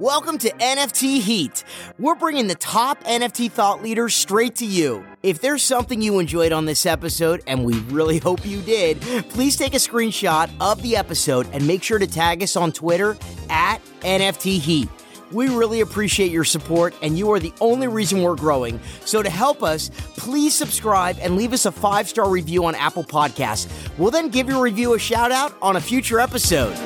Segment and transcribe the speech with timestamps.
[0.00, 1.64] Welcome to NFT Heat.
[1.98, 5.02] We're bringing the top NFT thought leaders straight to you.
[5.22, 9.00] If there's something you enjoyed on this episode, and we really hope you did,
[9.30, 13.16] please take a screenshot of the episode and make sure to tag us on Twitter
[13.48, 14.90] at NFT Heat.
[15.32, 18.78] We really appreciate your support, and you are the only reason we're growing.
[19.06, 23.04] So, to help us, please subscribe and leave us a five star review on Apple
[23.04, 23.66] Podcasts.
[23.96, 26.76] We'll then give your review a shout out on a future episode.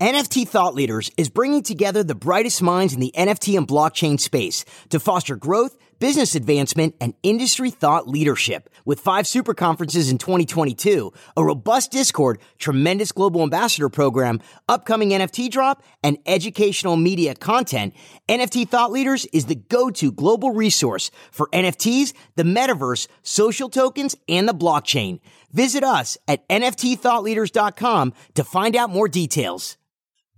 [0.00, 4.64] NFT Thought Leaders is bringing together the brightest minds in the NFT and blockchain space
[4.90, 8.70] to foster growth, business advancement, and industry thought leadership.
[8.84, 15.50] With five super conferences in 2022, a robust Discord, tremendous global ambassador program, upcoming NFT
[15.50, 17.92] drop, and educational media content,
[18.28, 24.48] NFT Thought Leaders is the go-to global resource for NFTs, the metaverse, social tokens, and
[24.48, 25.18] the blockchain.
[25.52, 29.76] Visit us at nftthoughtleaders.com to find out more details.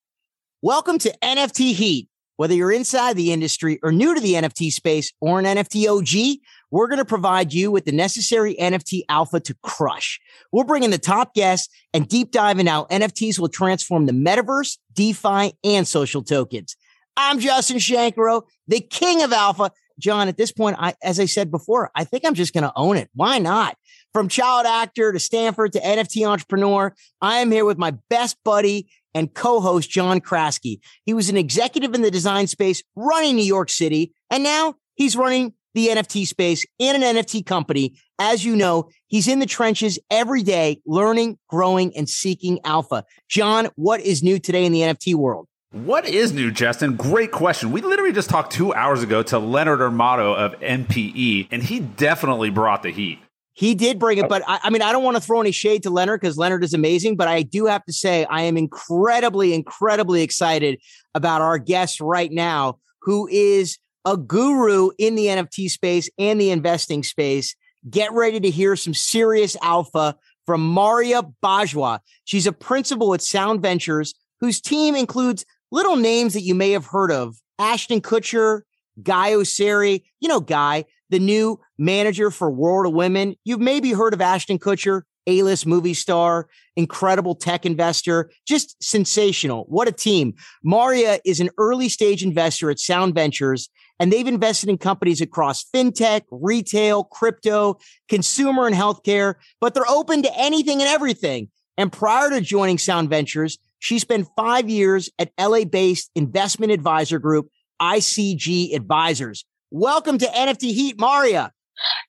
[0.63, 2.10] Welcome to NFT Heat.
[2.41, 6.39] Whether you're inside the industry or new to the NFT space or an NFT OG,
[6.71, 10.19] we're going to provide you with the necessary NFT alpha to crush.
[10.51, 14.79] We're bringing the top guests and deep dive into how NFTs will transform the metaverse,
[14.95, 16.77] DeFi, and social tokens.
[17.15, 19.71] I'm Justin Shankaro, the king of alpha.
[19.99, 22.73] John, at this point, I, as I said before, I think I'm just going to
[22.75, 23.11] own it.
[23.13, 23.77] Why not?
[24.15, 28.89] From child actor to Stanford to NFT entrepreneur, I am here with my best buddy
[29.15, 30.79] and co-host John Kraske.
[31.05, 35.17] He was an executive in the design space running New York City, and now he's
[35.17, 37.95] running the NFT space in an NFT company.
[38.19, 43.05] As you know, he's in the trenches every day, learning, growing, and seeking alpha.
[43.29, 45.47] John, what is new today in the NFT world?
[45.73, 46.97] What is new, Justin?
[46.97, 47.71] Great question.
[47.71, 52.51] We literally just talked two hours ago to Leonard Armato of NPE, and he definitely
[52.51, 53.21] brought the heat.
[53.61, 54.29] He did bring it, oh.
[54.29, 56.65] but I, I mean, I don't want to throw any shade to Leonard because Leonard
[56.65, 60.81] is amazing, but I do have to say I am incredibly, incredibly excited
[61.15, 63.77] about our guest right now, who is
[64.07, 67.55] a guru in the NFT space and the investing space.
[67.91, 70.17] Get ready to hear some serious alpha
[70.47, 71.99] from Maaria Bajwa.
[72.25, 76.87] She's a principal at Sound Ventures, whose team includes little names that you may have
[76.87, 78.63] heard of Ashton Kutcher,
[79.03, 83.35] Guy Oseary, you know, Guy, the new manager for World of Women.
[83.45, 89.65] You've maybe heard of Ashton Kutcher, A list movie star, incredible tech investor, just sensational.
[89.69, 90.35] What a team.
[90.65, 93.69] Maaria is an early stage investor at Sound Ventures,
[93.99, 97.79] and they've invested in companies across fintech, retail, crypto,
[98.09, 101.51] consumer, and healthcare, but they're open to anything and everything.
[101.77, 107.19] And prior to joining Sound Ventures, she spent five years at LA based investment advisor
[107.19, 107.49] group
[107.81, 109.45] ICG Advisors.
[109.73, 111.53] Welcome to NFT Heat, Maaria.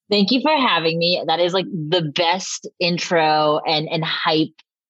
[0.09, 1.23] Thank you for having me.
[1.27, 4.49] That is like the best intro and and hype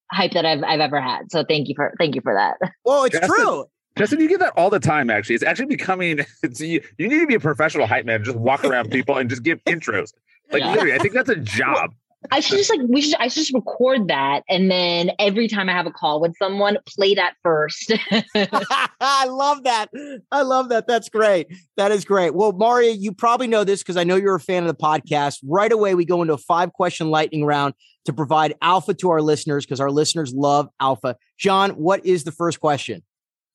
[0.10, 1.32] hype that I've I've ever had.
[1.32, 2.58] So thank you for thank you for that.
[2.86, 3.66] Well, it's Justin, true.
[3.98, 5.10] Justin, you get that all the time.
[5.10, 6.22] Actually, it's actually becoming.
[6.44, 8.24] It's you, you need to be a professional hype man.
[8.24, 10.14] Just walk around people and just give intros.
[10.52, 10.72] Like yeah.
[10.72, 11.94] literally, I think that's a job.
[12.30, 15.70] I should just like we should I should just record that and then every time
[15.70, 17.92] I have a call with someone, play that first.
[18.36, 19.88] I love that.
[20.32, 20.88] I love that.
[20.88, 21.48] That's great.
[21.78, 22.36] That is great.
[22.36, 25.40] Well, Maaria, you probably know this because I know you're a fan of the podcast.
[25.44, 27.74] Right away, we go into a five question lightning round
[28.06, 31.16] to provide alpha to our listeners because our listeners love alpha.
[31.40, 33.02] John, what is the first question?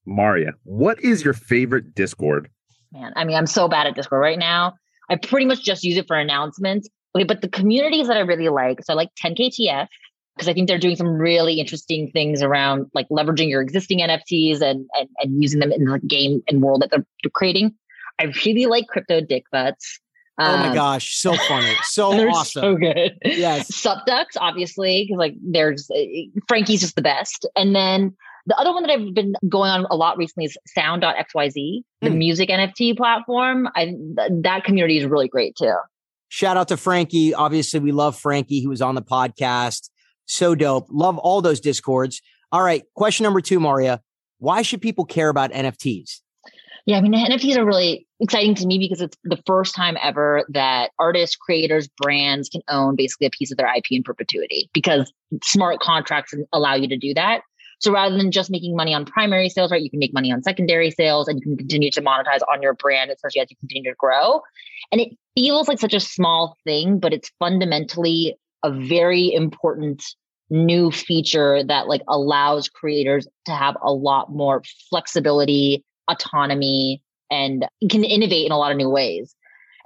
[0.08, 2.50] Maaria, what is your favorite Discord?
[2.92, 4.74] Man, I mean, I'm so bad at Discord right now.
[5.08, 8.48] I pretty much just use it for announcements Okay, but the communities that I really
[8.48, 9.88] like, so I like 10KTF
[10.36, 14.60] because I think they're doing some really interesting things around like leveraging your existing NFTs
[14.60, 17.74] and and, and using them in the game and world that they're, creating.
[18.20, 19.98] I really like Crypto Dick Butts.
[20.38, 23.18] Um, oh my um, gosh, so funny, so awesome, so good.
[23.24, 26.02] Yes, SupDucks, obviously, because like there's uh,
[26.46, 28.14] Frankie's just the best, and then
[28.46, 32.16] the other one that I've been going on a lot recently is Sound.xyz, the mm.
[32.16, 33.68] music NFT platform.
[33.74, 33.94] I
[34.42, 35.74] that community is really great too.
[36.28, 37.34] Shout out to Frankie.
[37.34, 38.60] Obviously, we love Frankie.
[38.60, 39.90] He was on the podcast.
[40.26, 40.88] So dope.
[40.90, 42.20] Love all those discords.
[42.52, 42.82] All right.
[42.94, 44.00] Question number two, Maaria.
[44.38, 46.20] Why should people care about NFTs?
[46.86, 50.44] Yeah, I mean, NFTs are really exciting to me because it's the first time ever
[50.50, 55.12] that artists, creators, brands can own basically a piece of their IP in perpetuity because
[55.42, 57.40] smart contracts allow you to do that.
[57.78, 60.42] So rather than just making money on primary sales, right, you can make money on
[60.42, 63.90] secondary sales and you can continue to monetize on your brand, especially as you continue
[63.90, 64.40] to grow.
[64.92, 70.02] And it feels like such a small thing, but it's fundamentally a very important
[70.48, 78.04] new feature that like allows creators to have a lot more flexibility, autonomy, and can
[78.04, 79.34] innovate in a lot of new ways.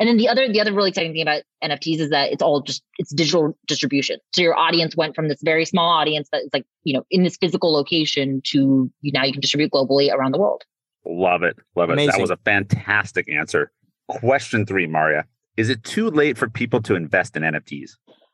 [0.00, 2.62] And then the other the other really exciting thing about NFTs is that it's all
[2.62, 4.18] just it's digital distribution.
[4.34, 7.22] So your audience went from this very small audience that is like, you know, in
[7.22, 10.64] this physical location to you now you can distribute globally around the world.
[11.04, 11.56] Love it.
[11.76, 11.94] Love it.
[11.94, 12.12] Amazing.
[12.12, 13.70] That was a fantastic answer.
[14.08, 15.24] Question 3, Maaria.
[15.56, 17.92] Is it too late for people to invest in NFTs?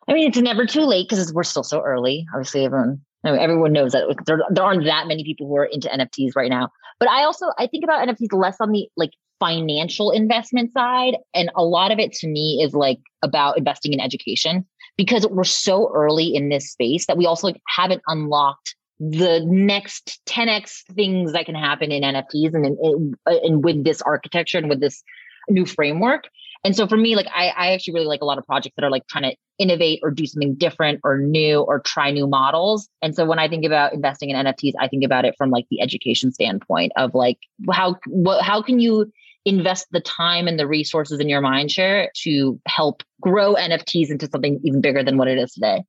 [0.08, 2.26] I mean, it's never too late because we're still so early.
[2.32, 5.64] Obviously, everyone I mean, everyone knows that there, there aren't that many people who are
[5.64, 6.70] into NFTs right now.
[7.00, 11.16] But I also I think about NFTs less on the like financial investment side.
[11.34, 14.66] And a lot of it to me is like about investing in education
[14.96, 20.84] because we're so early in this space that we also haven't unlocked the next 10x
[20.94, 24.80] things that can happen in NFTs and, and, uh, and with this architecture and with
[24.80, 25.02] this
[25.48, 26.24] new framework.
[26.64, 28.84] And so for me, like I, I actually really like a lot of projects that
[28.84, 32.88] are like trying to innovate or do something different or new or try new models.
[33.02, 35.66] And so when I think about investing in NFTs, I think about it from like
[35.70, 37.38] the education standpoint of like
[37.70, 39.12] how what how can you
[39.46, 44.28] invest the time and the resources in your mind share to help grow NFTs into
[44.28, 45.82] something even bigger than what it is today.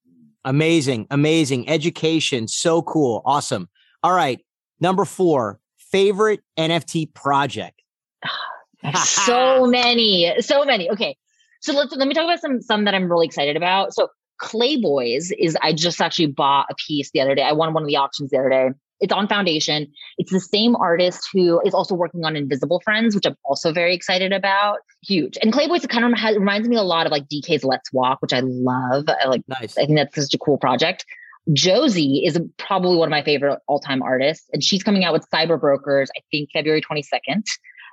[0.45, 1.68] Amazing, amazing.
[1.68, 3.21] Education, so cool.
[3.25, 3.68] Awesome.
[4.04, 4.39] All right.
[4.80, 7.81] Number four, favorite NFT project.
[9.04, 10.89] so many, so many.
[10.92, 11.18] Okay.
[11.62, 13.94] So let's let me talk about some some that I'm really excited about.
[13.94, 14.07] So
[14.39, 17.42] Clayboys is I just actually bought a piece the other day.
[17.42, 18.69] I won one of the auctions the other day.
[18.99, 19.88] It's on Foundation.
[20.17, 23.94] It's the same artist who is also working on Invisible Friends, which I'm also very
[23.94, 24.79] excited about.
[25.03, 25.38] Huge.
[25.41, 28.33] And Clayboys kind of has, reminds me a lot of like DK's Let's Walk, which
[28.33, 29.05] I love.
[29.07, 29.41] I like.
[29.47, 29.77] Nice.
[29.77, 31.05] I think that's such a cool project.
[31.53, 35.59] Josie is probably one of my favorite all-time artists, and she's coming out with Cyber
[35.59, 36.09] Brokers.
[36.17, 37.44] I think February 22nd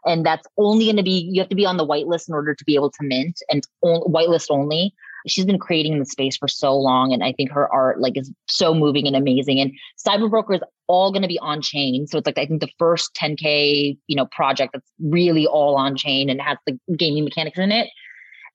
[0.04, 2.54] and that's only going to be you have to be on the whitelist in order
[2.54, 4.94] to be able to mint and whitelist only
[5.26, 8.32] she's been creating the space for so long and i think her art like is
[8.48, 9.72] so moving and amazing and
[10.06, 13.14] cyberbroker is all going to be on chain so it's like i think the first
[13.14, 17.72] 10k you know project that's really all on chain and has the gaming mechanics in
[17.72, 17.88] it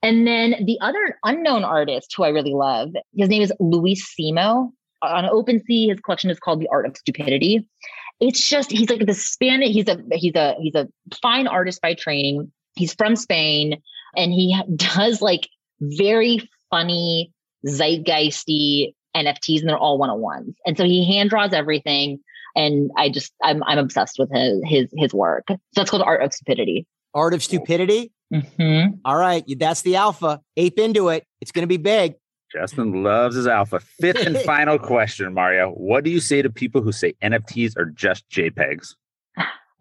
[0.02, 4.72] and then the other unknown artist who i really love his name is luis simo
[5.02, 7.68] on OpenSea, his collection is called The Art of Stupidity.
[8.20, 9.70] It's just he's like the Spanish.
[9.70, 10.88] He's a he's a he's a
[11.22, 12.52] fine artist by training.
[12.76, 13.82] He's from Spain,
[14.16, 15.48] and he does like
[15.82, 17.32] very funny,
[17.66, 20.56] zeitgeisty NFTs, and they're all one on ones.
[20.66, 22.20] And so he hand draws everything,
[22.56, 25.46] and I just I'm I'm obsessed with his his his work.
[25.50, 26.86] So that's called Art of Stupidity.
[27.14, 28.12] Art of Stupidity.
[28.34, 28.98] Mm-hmm.
[29.06, 30.42] All right, that's the alpha.
[30.58, 31.26] Ape into it.
[31.42, 32.16] It's going to be big.
[32.52, 33.80] Justin loves his alpha.
[33.80, 35.72] Fifth and final question, Mario.
[35.72, 38.96] What do you say to people who say NFTs are just JPEGs?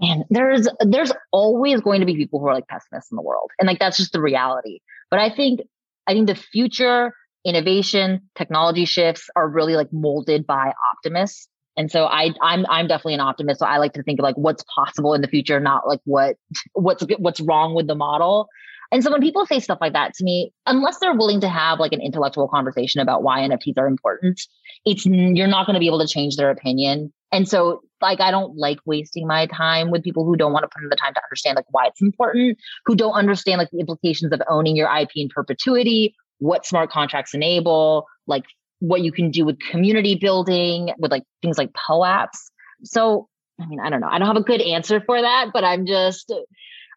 [0.00, 3.50] And there's there's always going to be people who are like pessimists in the world.
[3.58, 4.78] And like that's just the reality.
[5.10, 5.60] But I think
[6.08, 7.12] I think the future
[7.44, 11.48] innovation, technology shifts are really like molded by optimists.
[11.76, 13.60] And so I I'm I'm definitely an optimist.
[13.60, 16.36] So I like to think of like what's possible in the future, not like what
[16.72, 18.48] what's what's wrong with the model.
[18.90, 21.78] And so when people say stuff like that to me, unless they're willing to have
[21.78, 24.40] like an intellectual conversation about why NFTs are important,
[24.84, 27.12] it's you're not going to be able to change their opinion.
[27.30, 30.68] And so like I don't like wasting my time with people who don't want to
[30.68, 33.80] put in the time to understand like why it's important, who don't understand like the
[33.80, 38.44] implications of owning your IP in perpetuity, what smart contracts enable, like
[38.78, 42.50] what you can do with community building, with like things like POAPs.
[42.84, 43.28] So
[43.60, 44.08] I mean, I don't know.
[44.08, 46.32] I don't have a good answer for that, but I'm just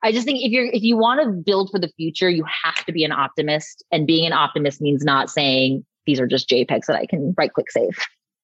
[0.03, 2.85] I just think if you're if you want to build for the future, you have
[2.85, 3.83] to be an optimist.
[3.91, 7.53] And being an optimist means not saying these are just JPEGs that I can right
[7.53, 7.97] click save.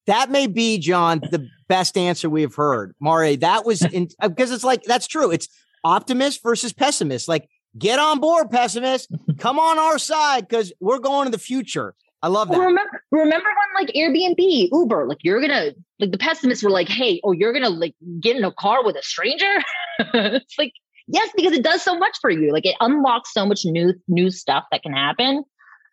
[0.06, 2.94] That may be, John, the best answer we've heard.
[3.00, 5.32] Mari, that was in uh, because it's like that's true.
[5.32, 5.48] It's
[5.84, 7.28] optimist versus pessimist.
[7.28, 9.10] Like, get on board, pessimist.
[9.38, 11.94] Come on our side because we're going to the future.
[12.24, 12.58] I love that.
[12.58, 17.22] remember, remember when like Airbnb, Uber, like you're gonna like the pessimists were like, "Hey,
[17.24, 19.62] oh, you're gonna like get in a car with a stranger."
[20.00, 20.74] it's like
[21.08, 22.52] Yes, because it does so much for you.
[22.52, 25.44] Like it unlocks so much new new stuff that can happen.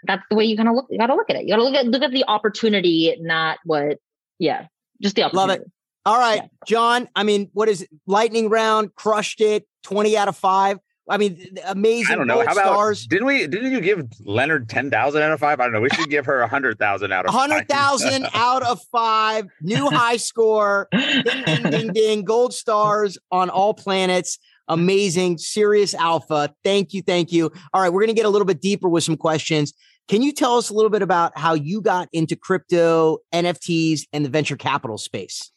[0.07, 0.87] That's the way you kind of look.
[0.91, 1.45] You got to look at it.
[1.45, 3.99] You got to look at look at the opportunity, not what.
[4.39, 4.67] Yeah,
[5.01, 5.49] just the opportunity.
[5.53, 5.73] Love it.
[6.05, 6.49] All right, yeah.
[6.67, 7.09] John.
[7.15, 7.91] I mean, what is it?
[8.07, 8.95] lightning round?
[8.97, 9.67] Crushed it.
[9.83, 10.79] Twenty out of five.
[11.09, 12.13] I mean, amazing.
[12.13, 12.39] I don't know.
[12.39, 13.07] How about stars.
[13.07, 13.47] didn't we?
[13.47, 15.61] Didn't you give Leonard ten thousand out of five?
[15.61, 15.81] I don't know.
[15.81, 19.47] We should give her a hundred thousand out of hundred thousand out of five.
[19.61, 20.89] New high score.
[20.93, 22.25] ding ding ding ding.
[22.25, 26.55] Gold stars on all planets amazing, serious alpha.
[26.63, 27.03] Thank you.
[27.03, 27.51] Thank you.
[27.73, 27.93] All right.
[27.93, 29.73] We're going to get a little bit deeper with some questions.
[30.09, 34.25] Can you tell us a little bit about how you got into crypto, NFTs, and
[34.25, 35.51] the venture capital space?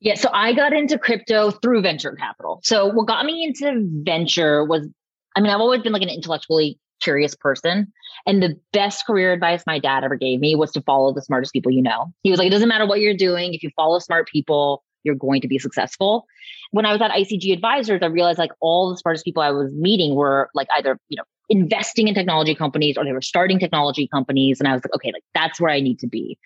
[0.00, 2.60] Yeah, so I got into crypto through venture capital.
[2.64, 4.88] So what got me into venture was,
[5.36, 7.92] I mean, I've always been like an intellectually curious person.
[8.26, 11.52] And the best career advice my dad ever gave me was to follow the smartest
[11.52, 12.12] people you know.
[12.22, 15.14] He was like, it doesn't matter what you're doing, if you follow smart people, you're
[15.14, 16.26] going to be successful.
[16.72, 19.72] When I was at ICG Advisors, I realized like all the smartest people I was
[19.72, 24.08] meeting were like either, you know, investing in technology companies or they were starting technology
[24.08, 24.60] companies.
[24.60, 26.38] And I was like, okay, like that's where I need to be.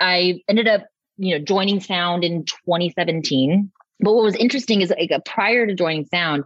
[0.00, 0.86] I ended up,
[1.18, 3.70] you know, joining Sound in 2017.
[4.00, 6.44] But what was interesting is like prior to joining Sound,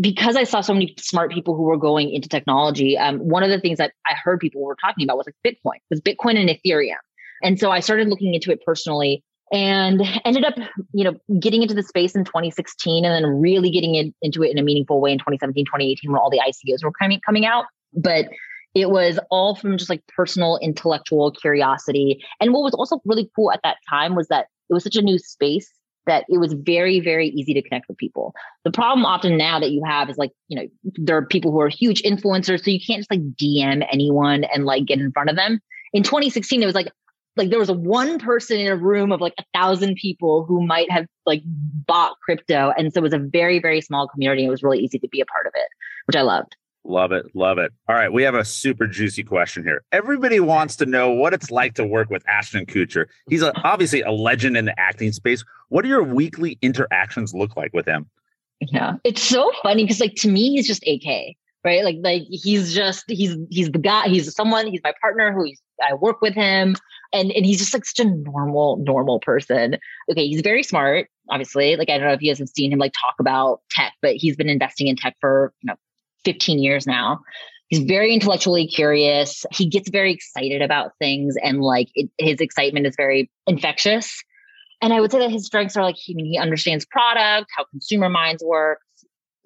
[0.00, 3.50] because I saw so many smart people who were going into technology, um, one of
[3.50, 6.48] the things that I heard people were talking about was like Bitcoin, was Bitcoin and
[6.48, 6.96] Ethereum.
[7.42, 10.54] And so I started looking into it personally and ended up,
[10.92, 14.50] you know, getting into the space in 2016 and then really getting in, into it
[14.50, 17.64] in a meaningful way in 2017, 2018 when all the ICOs were coming coming out.
[17.92, 18.28] But
[18.74, 22.22] it was all from just like personal intellectual curiosity.
[22.40, 25.02] And what was also really cool at that time was that it was such a
[25.02, 25.68] new space
[26.06, 28.34] that it was very, very easy to connect with people.
[28.64, 31.60] The problem often now that you have is like, you know, there are people who
[31.60, 35.30] are huge influencers, so you can't just like DM anyone and like get in front
[35.30, 35.60] of them.
[35.92, 36.90] In 2016, it was like,
[37.40, 40.64] like there was a one person in a room of like a thousand people who
[40.64, 42.72] might have like bought crypto.
[42.76, 44.44] And so it was a very, very small community.
[44.44, 45.68] It was really easy to be a part of it,
[46.06, 46.54] which I loved.
[46.84, 47.26] Love it.
[47.34, 47.72] Love it.
[47.88, 48.12] All right.
[48.12, 49.82] We have a super juicy question here.
[49.92, 53.06] Everybody wants to know what it's like to work with Ashton Kutcher.
[53.28, 55.44] He's a, obviously a legend in the acting space.
[55.68, 58.08] What do your weekly interactions look like with him?
[58.60, 58.94] Yeah.
[59.04, 61.84] It's so funny because like to me, he's just AK, right?
[61.84, 65.50] Like, like he's just, he's, he's the guy, he's someone, he's my partner who
[65.82, 66.76] I work with him
[67.12, 69.76] and, and he's just like such a normal, normal person.
[70.10, 70.26] Okay.
[70.26, 71.76] He's very smart, obviously.
[71.76, 74.16] Like, I don't know if you guys have seen him like talk about tech, but
[74.16, 75.76] he's been investing in tech for, you know,
[76.24, 77.20] 15 years now.
[77.68, 79.46] He's very intellectually curious.
[79.52, 84.22] He gets very excited about things and like it, his excitement is very infectious.
[84.82, 88.08] And I would say that his strengths are like, he, he understands product, how consumer
[88.08, 88.80] minds work,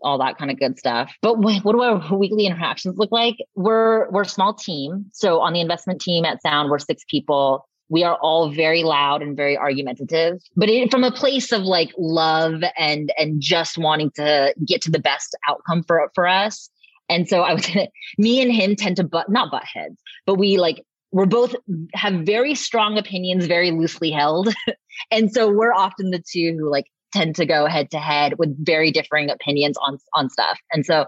[0.02, 1.12] all that kind of good stuff.
[1.22, 3.36] But what, do our weekly interactions look like?
[3.54, 5.06] We're we're a small team.
[5.12, 7.66] So on the investment team at Sound, we're six people.
[7.88, 11.90] We are all very loud and very argumentative, but it, from a place of like
[11.98, 16.70] love and and just wanting to get to the best outcome for for us.
[17.08, 20.36] And so I would say me and him tend to butt not butt heads, but
[20.36, 20.82] we like
[21.12, 21.54] we're both
[21.94, 24.52] have very strong opinions, very loosely held.
[25.12, 28.54] and so we're often the two who like tend to go head to head with
[28.64, 30.58] very differing opinions on on stuff.
[30.72, 31.06] And so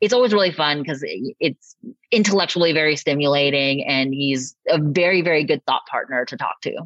[0.00, 1.76] it's always really fun because it's
[2.10, 6.76] intellectually very stimulating and he's a very very good thought partner to talk to.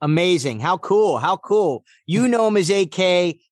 [0.00, 0.58] Amazing.
[0.60, 1.18] How cool.
[1.18, 1.84] How cool.
[2.06, 2.98] You know him as ak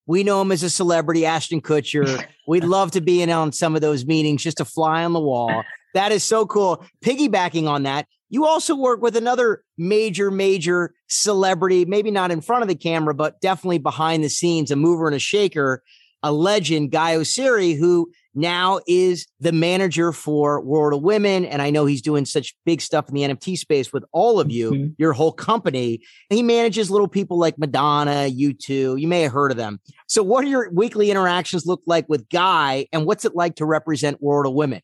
[0.06, 2.24] we know him as a celebrity ashton kutcher.
[2.48, 5.20] We'd love to be in on some of those meetings just to fly on the
[5.20, 5.62] wall.
[5.94, 6.84] That is so cool.
[7.04, 12.62] Piggybacking on that you also work with another major, major celebrity, maybe not in front
[12.62, 15.82] of the camera, but definitely behind the scenes, a mover and a shaker,
[16.22, 21.44] a legend, Guy Oseary, who now is the manager for World of Women.
[21.44, 24.52] And I know he's doing such big stuff in the NFT space with all of
[24.52, 24.92] you, mm-hmm.
[24.98, 26.00] your whole company.
[26.30, 29.00] And he manages little people like Madonna, U2.
[29.00, 29.80] You may have heard of them.
[30.06, 32.86] So, what do your weekly interactions look like with Guy?
[32.92, 34.82] And what's it like to represent World of Women?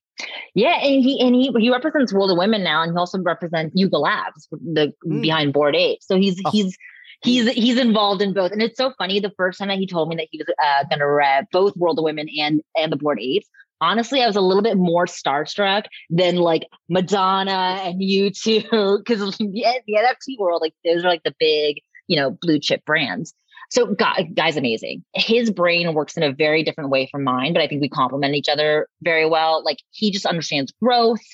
[0.55, 3.73] Yeah, and he and he he represents World of Women now, and he also represents
[3.75, 5.23] Yuga Labs, the mm.
[5.23, 5.99] behind Bored Ape.
[6.03, 6.51] So he's oh.
[6.51, 6.77] he's
[7.23, 9.21] he's he's involved in both, and it's so funny.
[9.21, 11.77] The first time that he told me that he was uh, going to rep both
[11.77, 13.49] World of Women and and the Bored Apes,
[13.81, 19.83] honestly, I was a little bit more starstruck than like Madonna and U2 because the,
[19.87, 23.35] the NFT world, like those are like the big you know blue chip brands.
[23.71, 25.05] So guy, guy's amazing.
[25.15, 28.35] His brain works in a very different way from mine, but I think we complement
[28.35, 29.63] each other very well.
[29.65, 31.25] Like he just understands growth.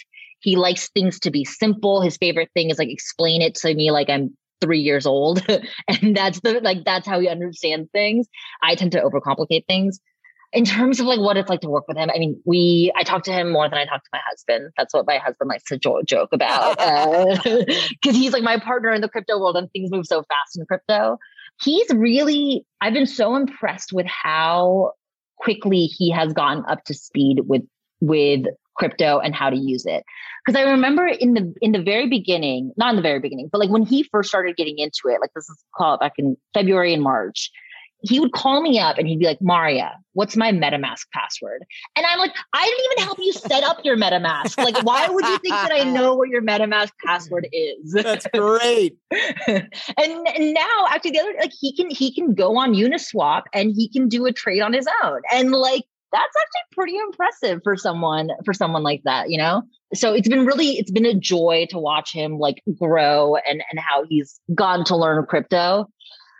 [0.41, 2.01] He likes things to be simple.
[2.01, 5.45] His favorite thing is like explain it to me like I'm three years old.
[5.89, 8.27] and that's the like that's how he understands things.
[8.63, 10.01] I tend to overcomplicate things.
[10.55, 13.05] In terms of like what it's like to work with him, I mean, we I
[13.05, 14.71] talk to him more than I talk to my husband.
[14.77, 18.91] That's what my husband likes to jo- joke about because uh, he's like my partner
[18.93, 21.19] in the crypto world, and things move so fast in crypto
[21.61, 24.93] he's really, I've been so impressed with how
[25.37, 27.63] quickly he has gotten up to speed with,
[28.01, 30.05] with crypto and how to use it.
[30.45, 33.59] Because I remember in the in the very beginning, not in the very beginning, but
[33.59, 36.93] like when he first started getting into it, like this is called back in February
[36.93, 37.51] and March,
[38.03, 41.63] he would call me up and he'd be like, Maaria, what's my MetaMask password?
[41.97, 44.59] And I'm like, I didn't even help you set up your MetaMask.
[44.59, 47.93] Like, why would you think that I know what your MetaMask password is?
[47.93, 48.97] That's great.
[49.11, 53.73] and, and now actually the other like he can he can go on Uniswap and
[53.75, 55.21] he can do a trade on his own.
[55.33, 55.83] And like
[56.13, 59.63] that's actually pretty impressive for someone for someone like that, you know?
[59.95, 63.81] So it's been really it's been a joy to watch him like grow and and
[63.81, 65.87] how he's gone to learn crypto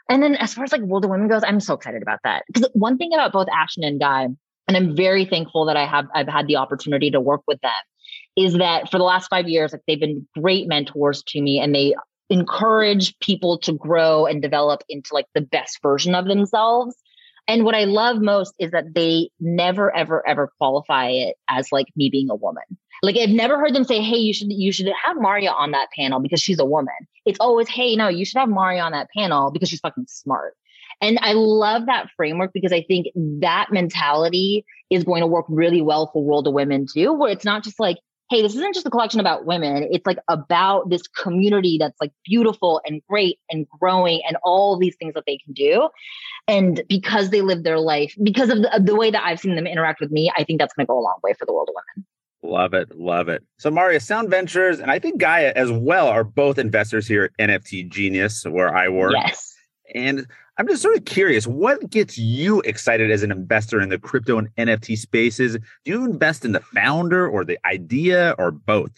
[0.09, 2.45] And then as far as like World of Women goes, I'm so excited about that.
[2.53, 4.29] Because one thing about both Ashton and Guy,
[4.69, 7.71] and I'm very thankful that I have I've had the opportunity to work with them,
[8.37, 11.75] is that for the last five years, like they've been great mentors to me and
[11.75, 11.95] they
[12.31, 16.97] encourage people to grow and develop into like the best version of themselves.
[17.49, 21.87] And what I love most is that they never, ever, ever qualify it as like
[21.97, 22.63] me being a woman.
[23.03, 25.89] Like I've never heard them say, "Hey, you should you should have Maaria on that
[25.97, 26.95] panel because she's a woman."
[27.27, 30.55] It's always, "Hey, no, you should have Maaria on that panel because she's fucking smart."
[31.01, 33.09] And I love that framework because I think
[33.41, 37.45] that mentality is going to work really well for World of Women too, where it's
[37.45, 37.97] not just like,
[38.33, 39.87] hey, this isn't just a collection about women.
[39.91, 44.97] It's like about this community that's like beautiful and great and growing and all these
[44.97, 45.91] things that they can do.
[46.49, 49.55] And because they live their life, because of the, of the way that I've seen
[49.55, 51.53] them interact with me, I think that's going to go a long way for the
[51.53, 52.07] world of women.
[52.43, 52.99] Love it.
[52.99, 53.45] Love it.
[53.59, 57.49] So, Maaria, Sound Ventures and I think Gaia as well are both investors here at
[57.49, 59.13] NFT Genius, where I work.
[59.15, 59.55] Yes.
[59.95, 60.27] And
[60.59, 64.39] I'm just sort of curious, what gets you excited as an investor in the crypto
[64.39, 65.57] and NFT spaces?
[65.85, 68.91] Do you invest in the founder or the idea or both?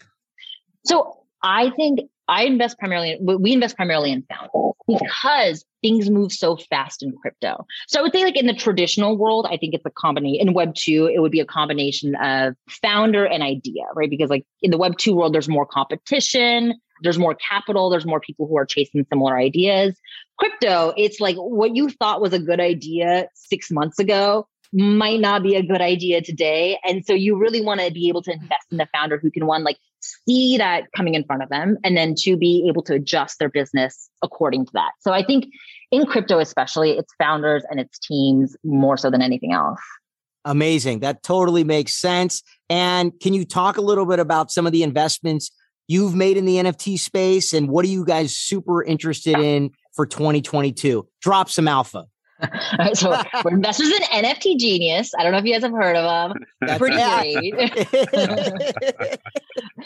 [0.85, 6.57] So I think I invest primarily we invest primarily in founders because things move so
[6.57, 7.65] fast in crypto.
[7.87, 10.53] So I would say like in the traditional world, I think it's a combination in
[10.53, 14.09] web two, it would be a combination of founder and idea, right?
[14.09, 18.19] Because like in the web two world, there's more competition, there's more capital, there's more
[18.19, 19.95] people who are chasing similar ideas.
[20.39, 25.41] Crypto, it's like what you thought was a good idea six months ago might not
[25.41, 26.77] be a good idea today.
[26.83, 29.45] And so you really want to be able to invest in the founder who can
[29.45, 29.77] one, like
[30.27, 33.49] see that coming in front of them, and then to be able to adjust their
[33.49, 34.91] business according to that.
[35.01, 35.45] So I think
[35.91, 39.79] in crypto, especially, it's founders and its teams more so than anything else.
[40.43, 40.99] Amazing.
[40.99, 42.43] That totally makes sense.
[42.69, 45.51] And can you talk a little bit about some of the investments
[45.87, 50.05] you've made in the NFT space and what are you guys super interested in for
[50.05, 51.07] 2022?
[51.21, 52.05] Drop some alpha.
[52.77, 55.13] Right, so we're investors in NFT Genius.
[55.17, 56.33] I don't know if you guys have heard of them.
[56.61, 57.53] That's Pretty great.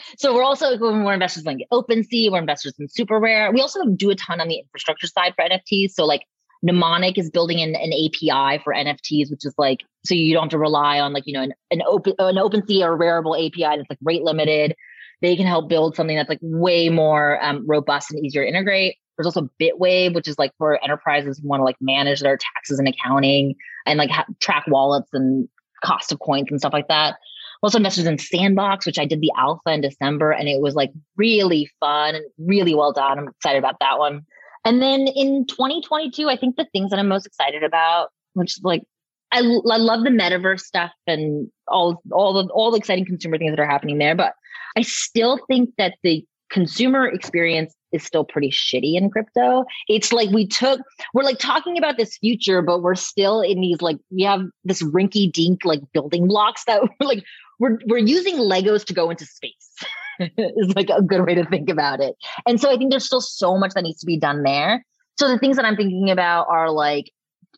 [0.17, 2.31] so we're also we're investors in OpenSea.
[2.31, 3.51] We're investors in Super Rare.
[3.51, 5.91] We also do a ton on the infrastructure side for NFTs.
[5.91, 6.23] So like
[6.63, 10.51] Mnemonic is building an, an API for NFTs, which is like so you don't have
[10.51, 13.89] to rely on like you know an, an open an OpenSea or Rarible API that's
[13.89, 14.75] like rate limited.
[15.21, 18.95] They can help build something that's like way more um, robust and easier to integrate.
[19.19, 22.79] There's also Bitwave, which is like for enterprises who want to like manage their taxes
[22.79, 23.53] and accounting
[23.85, 25.49] and like ha- track wallets and
[25.83, 27.15] cost of coins and stuff like that.
[27.61, 30.93] Also invested in Sandbox, which I did the alpha in December, and it was like
[31.17, 33.19] really fun and really well done.
[33.19, 34.25] I'm excited about that one.
[34.63, 38.61] And then in 2022, I think the things that I'm most excited about, which is
[38.63, 38.83] like
[39.33, 43.51] I, I love the metaverse stuff and all all the all the exciting consumer things
[43.51, 44.33] that are happening there, but
[44.77, 49.65] I still think that the consumer experience is still pretty shitty in crypto.
[49.87, 50.81] It's like we took,
[51.13, 54.81] we're like talking about this future, but we're still in these like, we have this
[54.83, 57.23] rinky dink like building blocks that we're like,
[57.59, 59.75] we're, we're using Legos to go into space
[60.37, 62.15] is like a good way to think about it.
[62.47, 64.85] And so I think there's still so much that needs to be done there.
[65.17, 67.11] So the things that I'm thinking about are like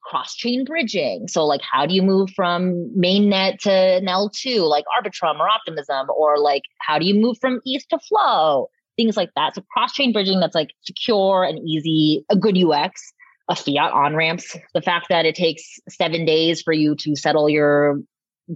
[0.03, 1.27] cross chain bridging.
[1.27, 6.39] So, like, how do you move from mainnet to L2, like Arbitrum or Optimism, or
[6.39, 8.69] like, how do you move from ETH to Flow?
[9.01, 9.55] Things like that.
[9.55, 13.13] So, cross chain bridging that's like secure and easy, a good UX,
[13.49, 14.55] a fiat on ramps.
[14.73, 17.99] The fact that it takes seven days for you to settle your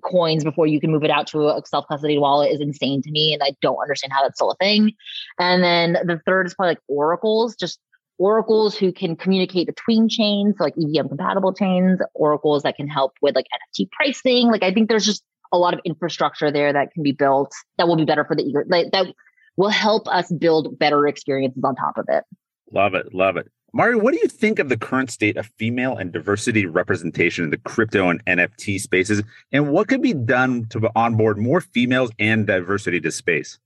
[0.04, 3.12] coins before you can move it out to a self custody wallet is insane to
[3.12, 3.34] me.
[3.34, 4.92] And I don't understand how that's still a thing.
[5.40, 7.80] And then the third is probably like oracles, just
[8.18, 13.14] oracles who can communicate between chains, so like EVM compatible chains, oracles that can help
[13.22, 13.48] with like
[13.80, 14.48] NFT pricing.
[14.48, 17.88] Like I think there's just a lot of infrastructure there that can be built that
[17.88, 19.08] will be better for the eager like, that
[19.58, 22.24] will help us build better experiences on top of it.
[22.72, 23.50] Love it, love it.
[23.74, 27.50] Mario, what do you think of the current state of female and diversity representation in
[27.50, 29.22] the crypto and NFT spaces?
[29.52, 33.60] And what could be done to onboard more females and diversity to space?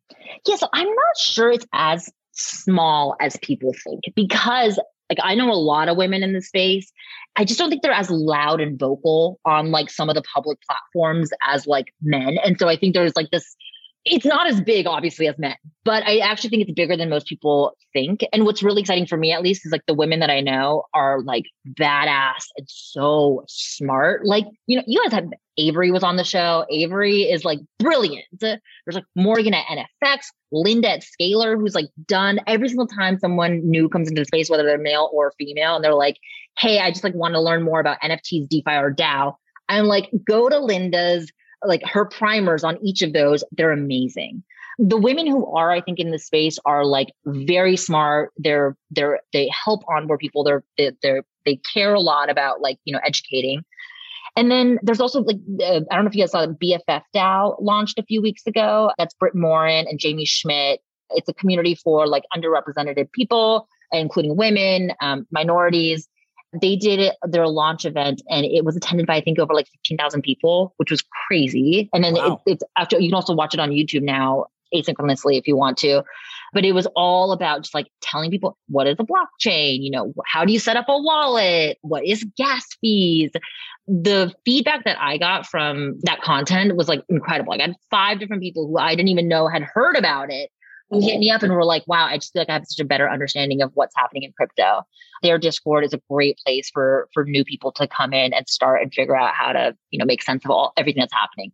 [0.47, 5.51] Yeah, so I'm not sure it's as small as people think because like I know
[5.51, 6.91] a lot of women in the space.
[7.35, 10.59] I just don't think they're as loud and vocal on like some of the public
[10.67, 12.37] platforms as like men.
[12.43, 13.55] And so I think there's like this
[14.05, 17.27] it's not as big obviously as men but i actually think it's bigger than most
[17.27, 18.21] people think.
[18.31, 20.83] And what's really exciting for me at least is like the women that i know
[20.93, 21.45] are like
[21.79, 24.25] badass and so smart.
[24.25, 26.65] Like you know you guys have avery was on the show.
[26.71, 28.25] Avery is like brilliant.
[28.39, 28.59] There's
[28.91, 32.39] like morgan at nfx linda at scalar who's like done.
[32.47, 35.83] Every single time someone new comes into the space whether they're male or female and
[35.83, 36.17] they're like
[36.57, 39.35] hey i just like want to learn more about nfts defi or dao
[39.69, 41.31] i'm like go to linda's
[41.63, 44.43] like her primers on each of those, they're amazing.
[44.77, 48.31] The women who are, I think, in the space are like very smart.
[48.37, 50.43] They're they're they help onboard people.
[50.43, 53.63] They're they're they care a lot about like, you know, educating.
[54.35, 57.61] And then there's also like, uh, I don't know if you guys saw BFF DAO
[57.61, 58.91] launched a few weeks ago.
[58.97, 60.81] That's Brit Morin and Jaime Schmidt.
[61.11, 66.07] It's a community for like underrepresented people, including women, um, minorities.
[66.61, 69.67] They did it, their launch event and it was attended by, I think, over like
[69.67, 71.89] 15,000 people, which was crazy.
[71.93, 72.41] And then wow.
[72.45, 75.77] it, it's after, you can also watch it on YouTube now asynchronously if you want
[75.79, 76.03] to.
[76.53, 79.77] But it was all about just like telling people what is a blockchain?
[79.81, 81.77] You know, how do you set up a wallet?
[81.81, 83.31] What is gas fees?
[83.87, 87.53] The feedback that I got from that content was like incredible.
[87.53, 90.49] I got five different people who I didn't even know had heard about it
[90.91, 92.87] hit me up and were like, wow, I just feel like I have such a
[92.87, 94.83] better understanding of what's happening in crypto.
[95.21, 98.81] Their Discord is a great place for for new people to come in and start
[98.81, 101.51] and figure out how to, you know, make sense of all everything that's happening.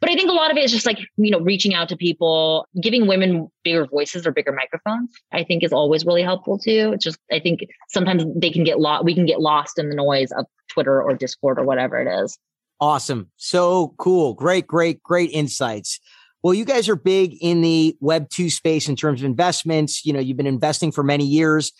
[0.00, 1.96] But I think a lot of it is just like, you know, reaching out to
[1.96, 6.92] people, giving women bigger voices or bigger microphones, I think is always really helpful too.
[6.94, 9.96] It's just I think sometimes they can get lost we can get lost in the
[9.96, 12.38] noise of Twitter or Discord or whatever it is.
[12.80, 13.30] Awesome.
[13.36, 14.32] So cool.
[14.32, 16.00] Great, great, great insights.
[16.42, 20.06] Well, you guys are big in the Web 2 space in terms of investments.
[20.06, 21.72] You know, you've been investing for many years.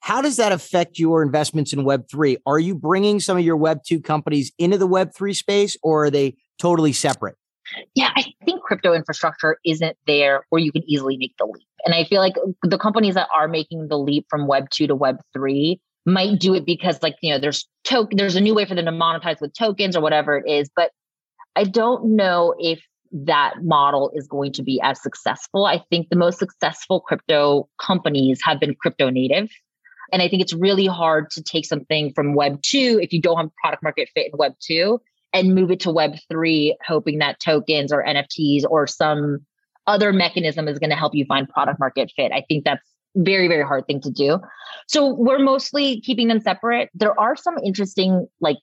[0.00, 2.38] How does that affect your investments in Web 3?
[2.46, 6.04] Are you bringing some of your Web 2 companies into the Web 3 space or
[6.04, 7.36] are they totally separate?
[7.94, 11.66] Yeah, I think crypto infrastructure isn't there where you can easily make the leap.
[11.84, 14.94] And I feel like the companies that are making the leap from Web 2 to
[14.94, 18.64] Web 3 might do it because like, you know, there's token there's a new way
[18.64, 20.90] for them to monetize with tokens or whatever it is, but
[21.54, 22.80] I don't know if
[23.12, 25.64] that model is going to be as successful.
[25.64, 29.50] I think the most successful crypto companies have been crypto native.
[30.12, 33.36] And I think it's really hard to take something from Web 2 if you don't
[33.36, 35.00] have product market fit in Web 2
[35.32, 39.40] and move it to Web 3, hoping that tokens or NFTs or some
[39.86, 42.32] other mechanism is going to help you find product market fit.
[42.32, 42.82] I think that's
[43.16, 44.38] very very hard thing to do
[44.86, 48.58] so we're mostly keeping them separate there are some interesting like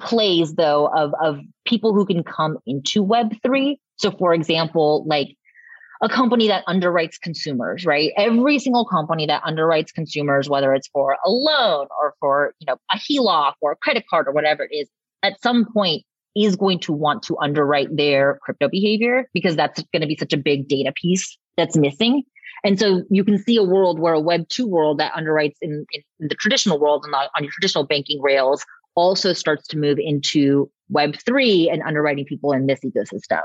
[0.00, 5.36] plays though of of people who can come into web3 so for example like
[6.02, 8.12] a company that underwrites consumers right?
[8.16, 12.76] Every single company that underwrites consumers whether it's for a loan or for you know
[12.92, 14.88] a heloc or a credit card or whatever it is
[15.22, 16.04] at some point
[16.36, 20.32] is going to want to underwrite their crypto behavior because that's going to be such
[20.32, 22.24] a big data piece that's missing.
[22.64, 25.86] And so you can see a world where a web 2 world that underwrites in,
[25.92, 28.64] in the traditional world and on your traditional banking rails
[28.96, 33.42] also starts to move into Web3 and underwriting people in this ecosystem.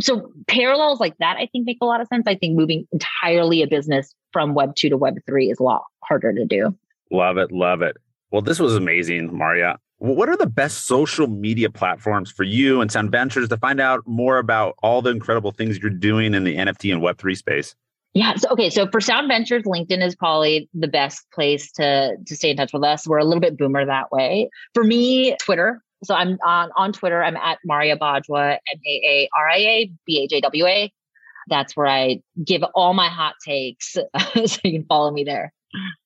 [0.00, 2.24] So parallels like that, I think make a lot of sense.
[2.26, 6.44] I think moving entirely a business from Web2 to Web3 is a lot harder to
[6.44, 6.76] do.
[7.10, 7.52] Love it.
[7.52, 7.96] Love it.
[8.30, 9.76] Well, this was amazing, Maaria.
[9.98, 14.06] What are the best social media platforms for you and Sound Ventures to find out
[14.06, 17.74] more about all the incredible things you're doing in the NFT and Web3 space?
[18.14, 18.36] Yeah.
[18.36, 18.70] So okay.
[18.70, 22.72] So for Sound Ventures, LinkedIn is probably the best place to to stay in touch
[22.72, 23.06] with us.
[23.06, 24.50] We're a little bit boomer that way.
[24.72, 25.82] For me, Twitter.
[26.04, 27.22] So I'm on on Twitter.
[27.22, 30.92] I'm at Maaria Bajwa, M A A R I A B A J W A.
[31.48, 33.92] That's where I give all my hot takes.
[34.46, 35.52] so you can follow me there.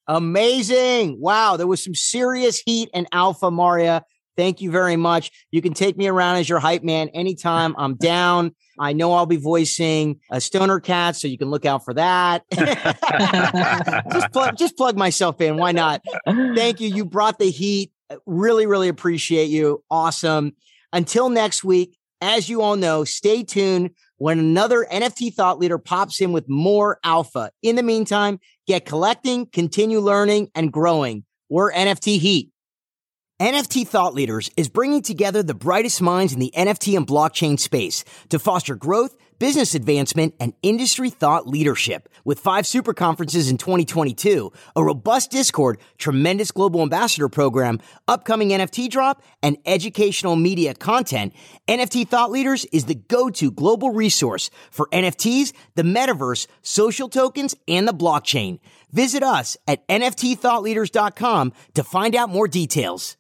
[0.07, 1.21] Amazing.
[1.21, 1.57] Wow.
[1.57, 4.03] There was some serious heat and alpha, Maaria.
[4.37, 5.31] Thank you very much.
[5.51, 7.75] You can take me around as your hype man anytime.
[7.77, 8.55] I'm down.
[8.79, 12.45] I know I'll be voicing a stoner cat, so you can look out for that.
[14.13, 15.59] just plug, just plug myself in.
[15.59, 16.03] Why not?
[16.27, 16.89] Thank you.
[16.89, 17.93] You brought the heat.
[18.27, 19.83] Really, really appreciate you.
[19.91, 20.53] Awesome.
[20.93, 26.21] Until next week, as you all know, stay tuned when another NFT thought leader pops
[26.21, 27.51] in with more alpha.
[27.63, 31.25] In the meantime, get collecting, continue learning, and growing.
[31.49, 32.51] We're NFT Heat.
[33.41, 38.05] NFT Thought Leaders is bringing together the brightest minds in the NFT and blockchain space
[38.29, 42.09] to foster growth, business advancement, and industry thought leadership.
[42.25, 48.89] With five super conferences in 2022, a robust Discord, tremendous global ambassador program, upcoming NFT
[48.89, 51.35] drop, and educational media content,
[51.67, 57.89] NFT Thought Leaders is the go-to global resource for NFTs, the metaverse, social tokens, and
[57.89, 58.61] the blockchain.
[58.93, 63.17] Visit us at nftthoughtleaders.com to find out more details.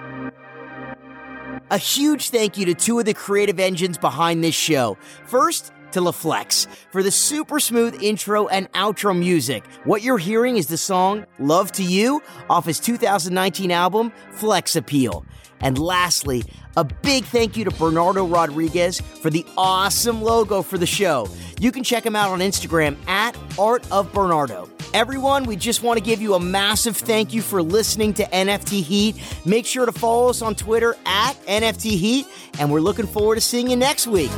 [1.70, 4.98] A huge thank you to two of the creative engines behind this show.
[5.26, 9.64] First, to LaFlex for the super smooth intro and outro music.
[9.84, 15.24] What you're hearing is the song Love to You off his 2019 album Flex Appeal.
[15.62, 16.44] And lastly,
[16.76, 21.28] a big thank you to Bernardo Rodriguez for the awesome logo for the show.
[21.60, 24.68] You can check him out on Instagram at Art of Bernardo.
[24.94, 28.82] Everyone, we just want to give you a massive thank you for listening to NFT
[28.82, 29.16] Heat.
[29.46, 32.26] Make sure to follow us on Twitter at NFT Heat,
[32.58, 34.30] and we're looking forward to seeing you next week.